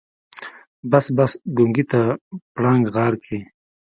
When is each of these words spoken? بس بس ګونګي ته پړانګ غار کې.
بس 0.89 1.05
بس 1.17 1.31
ګونګي 1.57 1.83
ته 1.91 2.01
پړانګ 2.53 2.83
غار 2.95 3.13
کې. 3.23 3.39